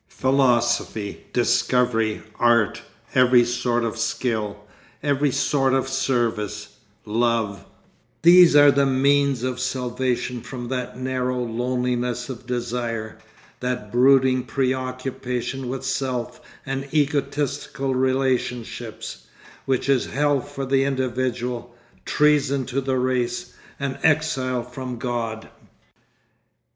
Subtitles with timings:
[0.09, 2.81] Philosophy, discovery, art,
[3.13, 4.65] every sort of skill,
[5.03, 7.63] every sort of service, love:
[8.23, 13.19] these are the means of salvation from that narrow loneliness of desire,
[13.59, 19.27] that brooding preoccupation with self and egotistical relationships,
[19.65, 21.75] which is hell for the individual,
[22.05, 25.47] treason to the race, and exile from God....